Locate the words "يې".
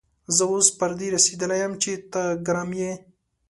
2.81-2.93